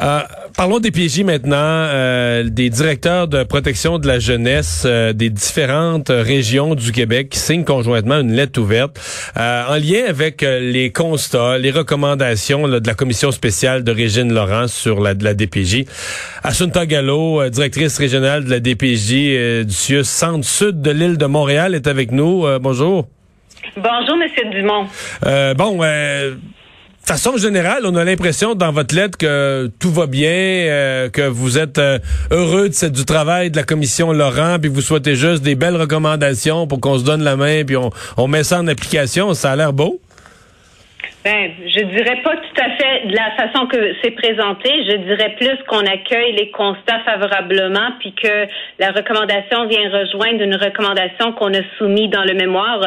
[0.00, 0.20] Euh,
[0.56, 6.10] parlons des PJ maintenant, euh, des directeurs de protection de la jeunesse euh, des différentes
[6.10, 8.98] régions du Québec qui signent conjointement une lettre ouverte
[9.36, 15.00] en lien avec les constats, les recommandations de la commission spéciale de Régine Laurent sur
[15.00, 15.84] la, de la DPJ.
[16.42, 21.86] Assunta Gallo, directrice régionale de la DPJ du CIUS Centre-Sud de l'île de Montréal, est
[21.86, 22.46] avec nous.
[22.60, 23.08] bonjour.
[23.76, 24.86] Bonjour, Monsieur Dumont.
[25.56, 25.78] bon,
[27.08, 31.56] façon générale, on a l'impression dans votre lettre que tout va bien, euh, que vous
[31.56, 31.98] êtes euh,
[32.30, 36.66] heureux de, du travail de la commission Laurent, puis vous souhaitez juste des belles recommandations
[36.66, 39.32] pour qu'on se donne la main, puis on, on met ça en application.
[39.32, 40.02] Ça a l'air beau.
[41.28, 44.70] Ben, je dirais pas tout à fait de la façon que c'est présenté.
[44.88, 48.46] Je dirais plus qu'on accueille les constats favorablement, puis que
[48.78, 52.80] la recommandation vient rejoindre une recommandation qu'on a soumise dans le mémoire.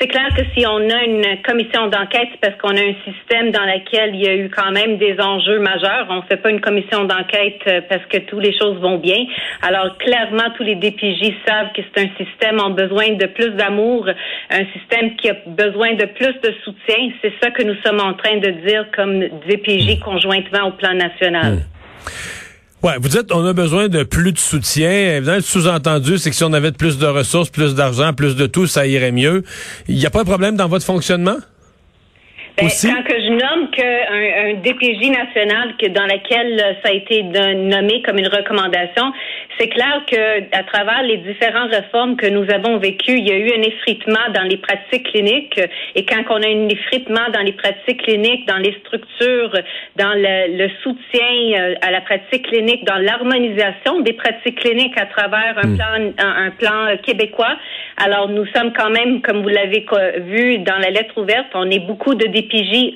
[0.00, 3.64] C'est clair que si on a une commission d'enquête, parce qu'on a un système dans
[3.64, 6.06] lequel il y a eu quand même des enjeux majeurs.
[6.10, 9.24] On ne fait pas une commission d'enquête euh, parce que toutes les choses vont bien.
[9.62, 14.08] Alors clairement, tous les DPJ savent que c'est un système en besoin de plus d'amour,
[14.50, 17.12] un système qui a besoin de plus de soutien.
[17.22, 21.54] C'est ça que nous sommes en train de dire comme DPJ conjointement au plan national.
[21.54, 22.86] Hmm.
[22.86, 24.90] Ouais, vous dites on a besoin de plus de soutien.
[24.90, 28.46] Évidemment, le sous-entendu, c'est que si on avait plus de ressources, plus d'argent, plus de
[28.46, 29.42] tout, ça irait mieux.
[29.88, 31.36] Il n'y a pas de problème dans votre fonctionnement?
[32.56, 36.92] Ben, quand que je nomme qu'un un DPJ national que dans lequel euh, ça a
[36.92, 39.12] été nommé comme une recommandation,
[39.58, 43.36] c'est clair que à travers les différentes réformes que nous avons vécues, il y a
[43.36, 45.60] eu un effritement dans les pratiques cliniques.
[45.96, 49.52] Et quand on a un effritement dans les pratiques cliniques, dans les structures,
[49.96, 55.06] dans le, le soutien euh, à la pratique clinique, dans l'harmonisation des pratiques cliniques à
[55.06, 55.76] travers un hmm.
[55.76, 57.56] plan, un, plan québécois,
[57.96, 59.86] alors nous sommes quand même, comme vous l'avez
[60.18, 62.43] vu dans la lettre ouverte, on est beaucoup de DPJ,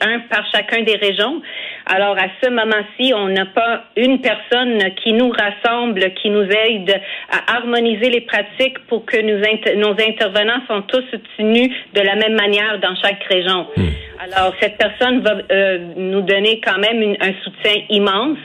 [0.00, 1.40] un par chacun des régions.
[1.86, 7.00] Alors à ce moment-ci, on n'a pas une personne qui nous rassemble, qui nous aide
[7.30, 9.38] à harmoniser les pratiques pour que nous
[9.80, 11.04] nos intervenants sont tous
[11.36, 13.66] tenus de la même manière dans chaque région.
[13.76, 13.88] Hmm.
[14.20, 18.38] Alors, cette personne va euh, nous donner quand même un soutien immense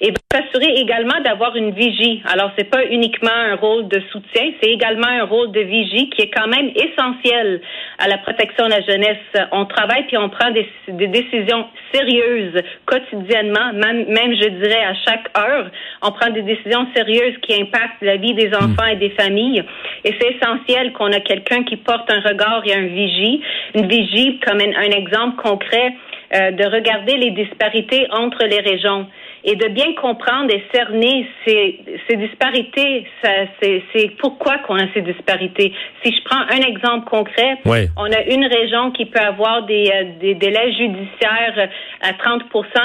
[0.00, 2.22] et va s'assurer également d'avoir une vigie.
[2.32, 6.22] Alors, c'est pas uniquement un rôle de soutien, c'est également un rôle de vigie qui
[6.22, 7.60] est quand même essentiel
[7.98, 9.48] à la protection de la jeunesse.
[9.52, 14.94] On travaille puis on prend des, des décisions sérieuses quotidiennement, même, même, je dirais à
[14.94, 15.70] chaque heure.
[16.02, 19.62] On prend des décisions sérieuses qui impactent la vie des enfants et des familles.
[20.04, 23.42] Et c'est essentiel qu'on a quelqu'un qui porte un regard et un vigie,
[23.74, 25.94] une vigie comme un exemple concret
[26.34, 29.06] euh, de regarder les disparités entre les régions
[29.48, 33.06] et de bien comprendre et cerner ces, ces disparités.
[33.22, 35.72] C'est pourquoi qu'on a ces disparités.
[36.04, 40.04] Si je prends un exemple concret, on a une région qui peut avoir des, euh,
[40.20, 41.70] des délais judiciaires
[42.02, 42.42] à 30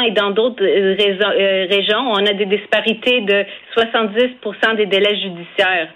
[0.08, 3.46] et dans d'autres euh, régions, on a des disparités de
[3.76, 5.90] 70% des délais judiciaires.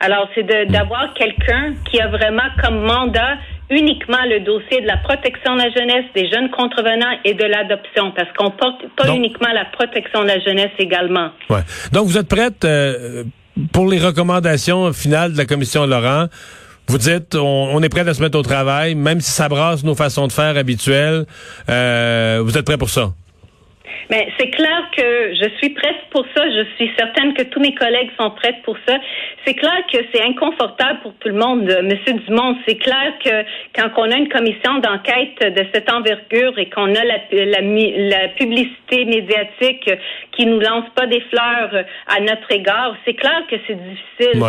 [0.00, 0.70] Alors, c'est hmm.
[0.72, 3.36] d'avoir quelqu'un qui a vraiment comme mandat
[3.70, 8.12] uniquement le dossier de la protection de la jeunesse, des jeunes contrevenants et de l'adoption,
[8.12, 11.30] parce qu'on porte pas uniquement la protection de la jeunesse également.
[11.50, 11.62] Ouais.
[11.92, 13.24] Donc, vous êtes prête euh,
[13.72, 16.26] pour les recommandations finales de la commission Laurent?
[16.86, 19.94] Vous dites, on, est prêt à se mettre au travail, même si ça brasse nos
[19.94, 21.24] façons de faire habituelles.
[21.70, 23.14] Euh, vous êtes prêt pour ça?
[24.10, 26.42] Mais c'est clair que je suis prête pour ça.
[26.50, 28.96] Je suis certaine que tous mes collègues sont prêts pour ça.
[29.46, 32.56] C'est clair que c'est inconfortable pour tout le monde, Monsieur Dumont.
[32.66, 33.44] C'est clair que
[33.74, 38.28] quand on a une commission d'enquête de cette envergure et qu'on a la, la, la,
[38.28, 39.90] publicité médiatique
[40.32, 44.42] qui nous lance pas des fleurs à notre égard, c'est clair que c'est difficile.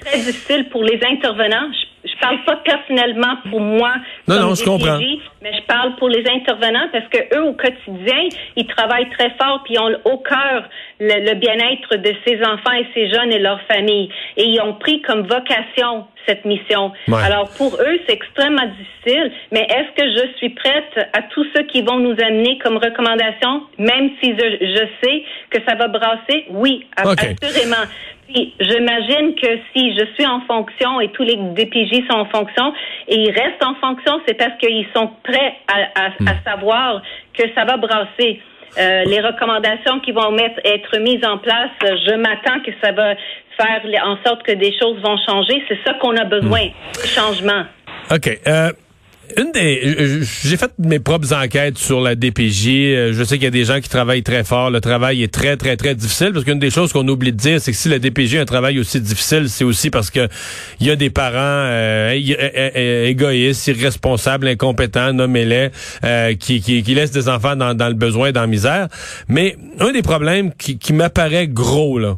[0.00, 1.70] Très difficile pour les intervenants.
[1.72, 3.94] Je, je parle pas personnellement pour moi.
[4.28, 4.98] Non, non, je comprends
[5.42, 9.74] mais parle pour les intervenants parce que eux au quotidien, ils travaillent très fort puis
[9.74, 10.68] ils ont au cœur
[11.00, 15.00] le, bien-être de ces enfants et ces jeunes et leurs familles et ils ont pris
[15.02, 16.92] comme vocation cette mission.
[17.10, 21.62] Alors pour eux, c'est extrêmement difficile, mais est-ce que je suis prête à tous ceux
[21.64, 26.46] qui vont nous amener comme recommandation, même si je, sais que ça va brasser?
[26.50, 27.86] Oui, assurément.
[28.30, 32.74] J'imagine que si je suis en fonction et tous les DPJ sont en fonction
[33.08, 36.28] et ils restent en fonction, c'est parce qu'ils sont prêts à, hmm.
[36.44, 37.02] savoir
[37.32, 38.42] que ça va brasser.
[38.76, 43.14] Euh, les recommandations qui vont mettre, être mises en place, je m'attends que ça va
[43.56, 45.62] faire en sorte que des choses vont changer.
[45.68, 47.06] C'est ça qu'on a besoin, hmm.
[47.06, 47.64] changement.
[48.10, 48.38] OK.
[48.46, 48.72] Euh,
[49.36, 53.12] une des, j'ai fait mes propres enquêtes sur la DPJ.
[53.12, 54.70] Je sais qu'il y a des gens qui travaillent très fort.
[54.70, 57.60] Le travail est très, très, très difficile parce qu'une des choses qu'on oublie de dire,
[57.60, 60.28] c'est que si la DPJ a un travail aussi difficile, c'est aussi parce que
[60.80, 62.12] il y a des parents euh,
[63.06, 65.70] égoïstes, irresponsables, incompétents, nommez-les,
[66.04, 68.88] euh, qui, qui, qui, laissent des enfants dans, dans le besoin, dans la misère.
[69.28, 72.16] Mais un des problèmes qui, qui m'apparaît gros là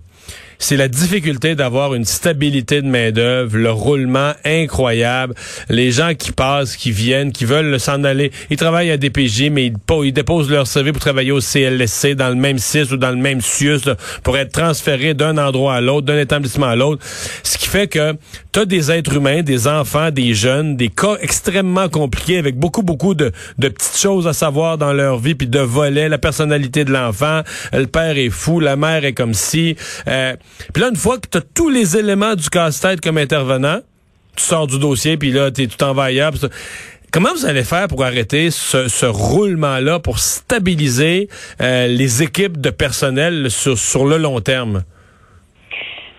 [0.61, 5.35] c'est la difficulté d'avoir une stabilité de main-d'œuvre, le roulement incroyable,
[5.71, 8.31] les gens qui passent, qui viennent, qui veulent s'en aller.
[8.51, 12.29] Ils travaillent à DPJ, mais ils, ils, déposent leur CV pour travailler au CLSC dans
[12.29, 13.81] le même CIS ou dans le même CIUS
[14.23, 17.03] pour être transférés d'un endroit à l'autre, d'un établissement à l'autre.
[17.43, 18.15] Ce qui fait que
[18.53, 22.83] tu as des êtres humains, des enfants, des jeunes, des cas extrêmement compliqués avec beaucoup,
[22.83, 26.85] beaucoup de, de petites choses à savoir dans leur vie, puis de volets, la personnalité
[26.85, 27.41] de l'enfant,
[27.73, 29.75] le père est fou, la mère est comme si...
[30.07, 30.35] Euh,
[30.73, 33.81] puis là, une fois que tu as tous les éléments du casse-tête comme intervenant,
[34.37, 36.33] tu sors du dossier, puis là, tu t'en vas ailleurs.
[37.13, 41.29] Comment vous allez faire pour arrêter ce, roulement-là, pour stabiliser
[41.61, 44.85] euh, les équipes de personnel sur, sur le long terme?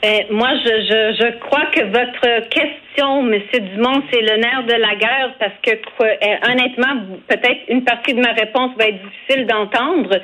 [0.01, 3.41] Ben, moi, je, je, je crois que votre question, M.
[3.75, 8.21] Dumont, c'est le nerf de la guerre parce que, euh, honnêtement, peut-être une partie de
[8.21, 10.17] ma réponse va être difficile d'entendre,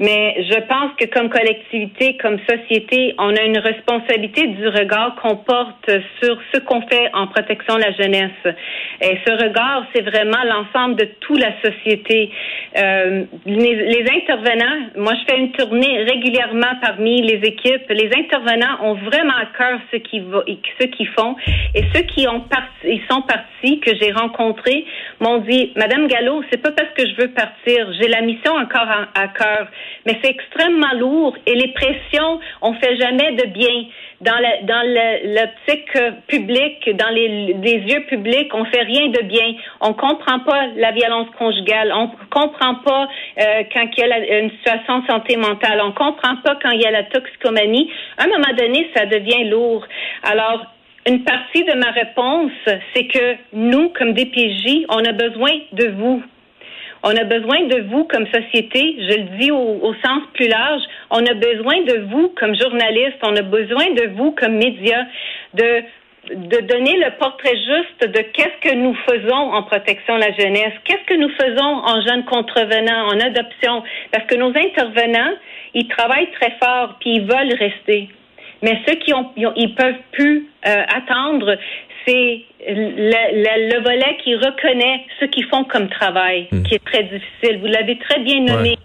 [0.00, 5.36] mais je pense que comme collectivité, comme société, on a une responsabilité du regard qu'on
[5.36, 5.90] porte
[6.22, 8.56] sur ce qu'on fait en protection de la jeunesse.
[9.00, 12.30] Et ce regard, c'est vraiment l'ensemble de toute la société.
[12.76, 17.88] Euh, les, intervenants, moi, je fais une tournée régulièrement parmi les équipes.
[17.90, 20.24] Les intervenants ont vraiment à cœur ce qu'ils
[20.80, 21.36] ce qu'ils font
[21.74, 22.44] et ceux qui ont
[22.84, 24.84] ils sont partis que j'ai rencontrés
[25.20, 28.88] m'ont dit Madame Gallo, c'est pas parce que je veux partir, j'ai la mission encore
[29.14, 29.68] à, cœur,
[30.06, 33.86] mais c'est extrêmement lourd et les pressions on fait jamais de bien
[34.20, 35.96] dans la, dans l'optique
[36.26, 39.54] publique, dans les, les, yeux publics, on fait rien de bien.
[39.80, 41.92] On comprend pas la violence conjugale.
[41.94, 43.08] On comprend pas
[43.38, 45.80] euh, quand il y a une situation de santé mentale.
[45.84, 47.90] On comprend pas quand il y a la toxicomanie.
[48.16, 49.86] À un moment donné, ça devient lourd.
[50.24, 50.66] Alors,
[51.08, 52.52] une partie de ma réponse,
[52.94, 56.22] c'est que nous, comme DPJ, on a besoin de vous.
[57.02, 61.24] On a besoin de vous comme société, je le dis au, sens plus large, on
[61.24, 65.04] a besoin de vous comme journaliste, on a besoin de vous comme médias,
[65.54, 65.82] de
[66.28, 70.74] de donner le portrait juste de qu'est-ce que nous faisons en protection de la jeunesse,
[70.84, 73.82] qu'est-ce que nous faisons en jeunes contrevenants, en adoption,
[74.12, 75.32] parce que nos intervenants,
[75.72, 78.10] ils travaillent très fort, puis ils veulent rester.
[78.62, 81.56] Mais ceux qui ont, ils peuvent plus euh, attendre,
[82.06, 86.62] c'est le, le, volet qui reconnaît ce qu'ils font comme travail, hmm.
[86.62, 87.58] qui est très difficile.
[87.60, 88.76] Vous l'avez très bien nommé.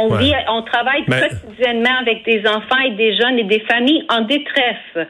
[0.00, 4.20] On vit, on travaille quotidiennement avec des enfants et des jeunes et des familles en
[4.20, 5.08] détresse.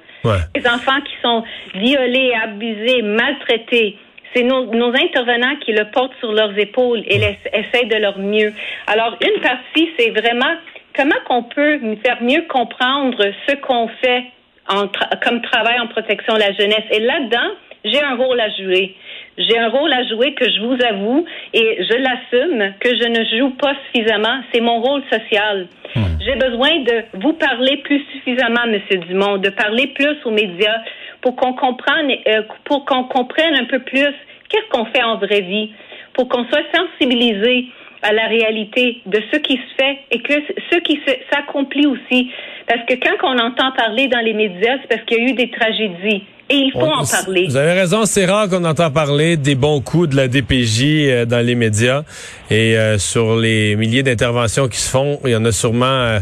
[0.54, 1.44] Des enfants qui sont
[1.74, 3.98] violés, abusés, maltraités.
[4.34, 7.16] C'est nos, nos, intervenants qui le portent sur leurs épaules et
[7.52, 8.52] essaient de leur mieux.
[8.86, 10.54] Alors, une partie, c'est vraiment
[10.98, 14.24] comment qu'on peut faire mieux comprendre ce qu'on fait
[14.68, 14.88] en
[15.22, 16.84] comme travail en protection de la jeunesse?
[16.90, 17.50] Et là-dedans,
[17.84, 18.96] j'ai un rôle à jouer.
[19.38, 21.24] J'ai un rôle à jouer que je vous avoue
[21.54, 24.40] et je l'assume que je ne joue pas suffisamment.
[24.52, 25.68] C'est mon rôle social.
[25.94, 26.02] Hmm.
[26.26, 30.80] J'ai besoin de vous parler plus suffisamment, Monsieur Dumont, de parler plus aux médias
[31.20, 34.12] pour qu'on comprenne, euh, pour qu'on comprenne un peu plus
[34.48, 35.70] qu'est-ce qu'on fait en vraie vie,
[36.14, 37.68] pour qu'on soit sensibilisé
[38.02, 40.34] à la réalité de ce qui se fait et que
[40.70, 41.00] ce qui
[41.30, 42.30] s'accomplit aussi.
[42.66, 45.32] Parce que quand on entend parler dans les médias, c'est parce qu'il y a eu
[45.32, 46.24] des tragédies.
[46.50, 47.46] Et il faut en parler.
[47.46, 51.24] Vous avez raison, c'est rare qu'on entend parler des bons coups de la DPJ euh,
[51.26, 52.04] dans les médias.
[52.50, 56.20] Et euh, sur les milliers d'interventions qui se font, il y en a sûrement euh,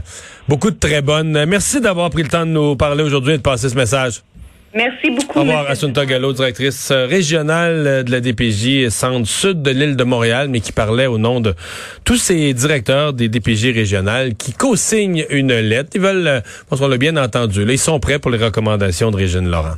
[0.49, 1.45] beaucoup de très bonnes.
[1.47, 4.23] Merci d'avoir pris le temps de nous parler aujourd'hui et de passer ce message.
[4.77, 5.39] Merci beaucoup.
[5.39, 10.49] Au revoir, Assunta Gallo, directrice régionale de la DPJ centre sud de l'île de Montréal,
[10.51, 11.55] mais qui parlait au nom de
[12.05, 15.91] tous ces directeurs des DPJ régionales qui co-signent une lettre.
[15.95, 19.11] Ils veulent, je pense qu'on l'a bien entendu, là, ils sont prêts pour les recommandations
[19.11, 19.77] de Régine Laurent.